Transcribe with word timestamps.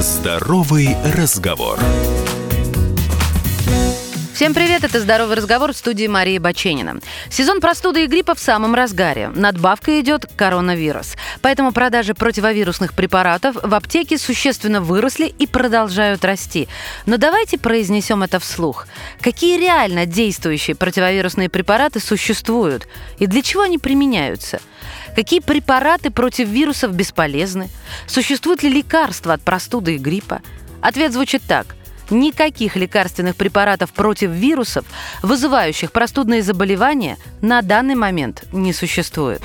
Здоровый 0.00 0.94
разговор. 1.14 1.78
Всем 4.36 4.52
привет, 4.52 4.84
это 4.84 5.00
«Здоровый 5.00 5.34
разговор» 5.34 5.72
в 5.72 5.76
студии 5.78 6.06
Марии 6.06 6.36
Баченина. 6.36 7.00
Сезон 7.30 7.62
простуды 7.62 8.04
и 8.04 8.06
гриппа 8.06 8.34
в 8.34 8.38
самом 8.38 8.74
разгаре. 8.74 9.30
Надбавка 9.34 9.98
идет 9.98 10.26
коронавирус. 10.36 11.14
Поэтому 11.40 11.72
продажи 11.72 12.12
противовирусных 12.12 12.92
препаратов 12.92 13.56
в 13.62 13.74
аптеке 13.74 14.18
существенно 14.18 14.82
выросли 14.82 15.24
и 15.38 15.46
продолжают 15.46 16.22
расти. 16.22 16.68
Но 17.06 17.16
давайте 17.16 17.56
произнесем 17.56 18.22
это 18.22 18.38
вслух. 18.38 18.86
Какие 19.22 19.58
реально 19.58 20.04
действующие 20.04 20.76
противовирусные 20.76 21.48
препараты 21.48 21.98
существуют 21.98 22.86
и 23.18 23.26
для 23.26 23.40
чего 23.40 23.62
они 23.62 23.78
применяются? 23.78 24.60
Какие 25.14 25.40
препараты 25.40 26.10
против 26.10 26.46
вирусов 26.48 26.92
бесполезны? 26.92 27.70
Существуют 28.06 28.62
ли 28.62 28.68
лекарства 28.68 29.32
от 29.32 29.40
простуды 29.40 29.94
и 29.94 29.98
гриппа? 29.98 30.42
Ответ 30.82 31.14
звучит 31.14 31.40
так– 31.48 31.68
Никаких 32.10 32.76
лекарственных 32.76 33.36
препаратов 33.36 33.92
против 33.92 34.30
вирусов, 34.30 34.84
вызывающих 35.22 35.92
простудные 35.92 36.42
заболевания, 36.42 37.16
на 37.40 37.62
данный 37.62 37.94
момент 37.94 38.44
не 38.52 38.72
существует. 38.72 39.42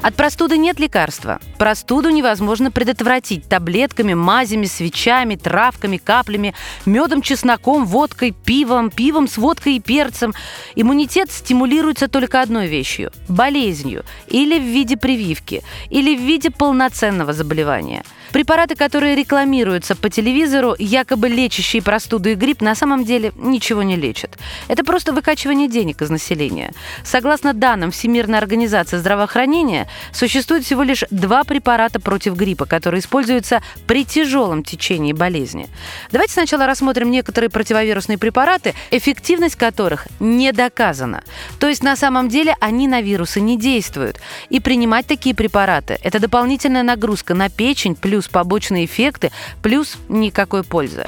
От 0.00 0.14
простуды 0.14 0.56
нет 0.56 0.78
лекарства. 0.78 1.40
Простуду 1.58 2.10
невозможно 2.10 2.70
предотвратить 2.70 3.48
таблетками, 3.48 4.14
мазями, 4.14 4.66
свечами, 4.66 5.34
травками, 5.34 5.96
каплями, 5.96 6.54
медом, 6.86 7.20
чесноком, 7.20 7.84
водкой, 7.84 8.32
пивом, 8.32 8.90
пивом 8.90 9.26
с 9.26 9.36
водкой 9.36 9.76
и 9.76 9.80
перцем. 9.80 10.34
Иммунитет 10.76 11.32
стимулируется 11.32 12.06
только 12.06 12.40
одной 12.40 12.68
вещью– 12.68 13.10
болезнью, 13.28 14.04
или 14.28 14.58
в 14.58 14.62
виде 14.62 14.96
прививки, 14.96 15.64
или 15.90 16.16
в 16.16 16.20
виде 16.20 16.50
полноценного 16.50 17.32
заболевания– 17.32 18.04
Препараты, 18.32 18.74
которые 18.74 19.14
рекламируются 19.14 19.96
по 19.96 20.10
телевизору, 20.10 20.74
якобы 20.78 21.28
лечащие 21.28 21.82
простуду 21.82 22.28
и 22.28 22.34
грипп, 22.34 22.60
на 22.60 22.74
самом 22.74 23.04
деле 23.04 23.32
ничего 23.36 23.82
не 23.82 23.96
лечат. 23.96 24.38
Это 24.68 24.84
просто 24.84 25.12
выкачивание 25.12 25.68
денег 25.68 26.02
из 26.02 26.10
населения. 26.10 26.72
Согласно 27.04 27.54
данным 27.54 27.90
Всемирной 27.90 28.38
организации 28.38 28.98
здравоохранения, 28.98 29.88
существует 30.12 30.64
всего 30.64 30.82
лишь 30.82 31.04
два 31.10 31.44
препарата 31.44 32.00
против 32.00 32.34
гриппа, 32.34 32.66
которые 32.66 33.00
используются 33.00 33.62
при 33.86 34.04
тяжелом 34.04 34.62
течении 34.62 35.12
болезни. 35.12 35.68
Давайте 36.12 36.34
сначала 36.34 36.66
рассмотрим 36.66 37.10
некоторые 37.10 37.50
противовирусные 37.50 38.18
препараты, 38.18 38.74
эффективность 38.90 39.56
которых 39.56 40.06
не 40.20 40.52
доказана. 40.52 41.22
То 41.58 41.68
есть 41.68 41.82
на 41.82 41.96
самом 41.96 42.28
деле 42.28 42.54
они 42.60 42.88
на 42.88 43.00
вирусы 43.00 43.40
не 43.40 43.58
действуют. 43.58 44.20
И 44.50 44.60
принимать 44.60 45.06
такие 45.06 45.34
препараты– 45.34 45.98
это 46.02 46.20
дополнительная 46.20 46.82
нагрузка 46.82 47.34
на 47.34 47.48
печень 47.48 47.94
плюс 47.94 48.17
плюс 48.18 48.26
побочные 48.26 48.84
эффекты, 48.84 49.30
плюс 49.62 49.96
никакой 50.08 50.64
пользы. 50.64 51.06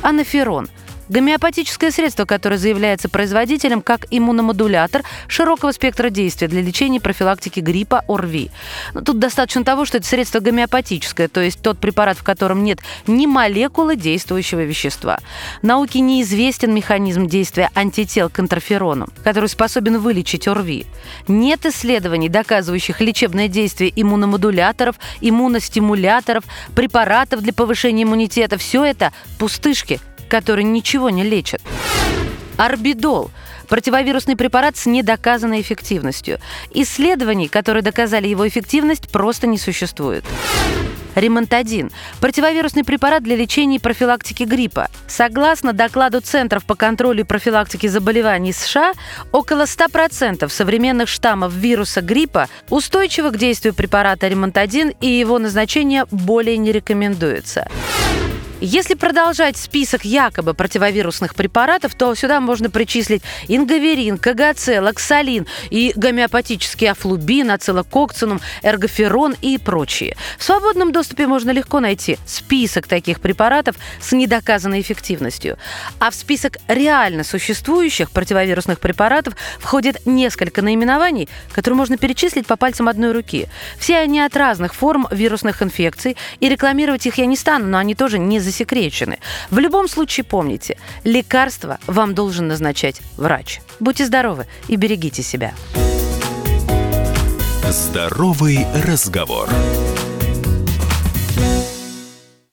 Анаферон– 0.00 0.70
Гомеопатическое 1.12 1.90
средство, 1.90 2.24
которое 2.24 2.56
заявляется 2.56 3.10
производителем 3.10 3.82
как 3.82 4.06
иммуномодулятор 4.10 5.02
широкого 5.28 5.72
спектра 5.72 6.08
действия 6.08 6.48
для 6.48 6.62
лечения 6.62 6.96
и 6.96 7.00
профилактики 7.00 7.60
гриппа 7.60 8.02
ОРВИ. 8.08 8.50
Но 8.94 9.02
тут 9.02 9.18
достаточно 9.18 9.62
того, 9.62 9.84
что 9.84 9.98
это 9.98 10.06
средство 10.06 10.40
гомеопатическое, 10.40 11.28
то 11.28 11.42
есть 11.42 11.60
тот 11.60 11.76
препарат, 11.76 12.16
в 12.16 12.22
котором 12.22 12.64
нет 12.64 12.78
ни 13.06 13.26
молекулы 13.26 13.96
действующего 13.96 14.64
вещества. 14.64 15.18
Науке 15.60 16.00
неизвестен 16.00 16.74
механизм 16.74 17.26
действия 17.26 17.68
антител 17.74 18.30
к 18.30 18.40
интерферону, 18.40 19.06
который 19.22 19.50
способен 19.50 19.98
вылечить 19.98 20.48
ОРВИ. 20.48 20.86
Нет 21.28 21.66
исследований, 21.66 22.30
доказывающих 22.30 23.02
лечебное 23.02 23.48
действие 23.48 23.92
иммуномодуляторов, 23.94 24.96
иммуностимуляторов, 25.20 26.44
препаратов 26.74 27.42
для 27.42 27.52
повышения 27.52 28.04
иммунитета. 28.04 28.56
Все 28.56 28.82
это 28.82 29.12
пустышки– 29.38 30.00
который 30.32 30.64
ничего 30.64 31.10
не 31.10 31.24
лечит. 31.24 31.60
Арбидол– 32.56 33.30
противовирусный 33.68 34.34
препарат 34.34 34.78
с 34.78 34.86
недоказанной 34.86 35.60
эффективностью. 35.60 36.38
Исследований, 36.72 37.48
которые 37.48 37.82
доказали 37.82 38.28
его 38.28 38.48
эффективность, 38.48 39.10
просто 39.10 39.46
не 39.46 39.58
существует. 39.58 40.24
Ремонтадин– 41.14 41.90
противовирусный 42.22 42.82
препарат 42.82 43.22
для 43.22 43.36
лечения 43.36 43.76
и 43.76 43.78
профилактики 43.78 44.44
гриппа. 44.44 44.88
Согласно 45.06 45.74
докладу 45.74 46.22
Центров 46.22 46.64
по 46.64 46.76
контролю 46.76 47.20
и 47.20 47.24
профилактике 47.24 47.90
заболеваний 47.90 48.54
США, 48.54 48.94
около 49.32 49.64
100% 49.64 50.48
современных 50.48 51.10
штаммов 51.10 51.52
вируса 51.52 52.00
гриппа 52.00 52.48
устойчивы 52.70 53.32
к 53.32 53.36
действию 53.36 53.74
препарата 53.74 54.28
ремонтадин 54.28 54.94
и 54.98 55.08
его 55.08 55.38
назначение 55.38 56.06
более 56.10 56.56
не 56.56 56.72
рекомендуется. 56.72 57.68
Если 58.64 58.94
продолжать 58.94 59.56
список 59.56 60.04
якобы 60.04 60.54
противовирусных 60.54 61.34
препаратов, 61.34 61.96
то 61.96 62.14
сюда 62.14 62.38
можно 62.38 62.70
причислить 62.70 63.24
ингаверин, 63.48 64.18
КГЦ, 64.18 64.80
лаксалин 64.80 65.48
и 65.70 65.92
гомеопатический 65.96 66.88
афлубин, 66.88 67.50
ацилококцинум, 67.50 68.40
эргоферон 68.62 69.34
и 69.42 69.58
прочие. 69.58 70.16
В 70.38 70.44
свободном 70.44 70.92
доступе 70.92 71.26
можно 71.26 71.50
легко 71.50 71.80
найти 71.80 72.18
список 72.24 72.86
таких 72.86 73.20
препаратов 73.20 73.74
с 74.00 74.12
недоказанной 74.12 74.80
эффективностью. 74.80 75.58
А 75.98 76.12
в 76.12 76.14
список 76.14 76.58
реально 76.68 77.24
существующих 77.24 78.12
противовирусных 78.12 78.78
препаратов 78.78 79.34
входит 79.58 80.06
несколько 80.06 80.62
наименований, 80.62 81.28
которые 81.52 81.78
можно 81.78 81.96
перечислить 81.96 82.46
по 82.46 82.56
пальцам 82.56 82.88
одной 82.88 83.10
руки. 83.10 83.48
Все 83.80 83.98
они 83.98 84.20
от 84.20 84.36
разных 84.36 84.72
форм 84.72 85.08
вирусных 85.10 85.62
инфекций, 85.62 86.16
и 86.38 86.48
рекламировать 86.48 87.06
их 87.06 87.18
я 87.18 87.26
не 87.26 87.36
стану, 87.36 87.66
но 87.66 87.78
они 87.78 87.96
тоже 87.96 88.20
не 88.20 88.38
засекречены. 88.52 89.18
В 89.50 89.58
любом 89.58 89.88
случае 89.88 90.24
помните, 90.24 90.78
лекарство 91.04 91.78
вам 91.86 92.14
должен 92.14 92.48
назначать 92.48 93.00
врач. 93.16 93.60
Будьте 93.80 94.06
здоровы 94.06 94.46
и 94.68 94.76
берегите 94.76 95.22
себя. 95.22 95.54
Здоровый 97.70 98.66
разговор. 98.86 99.48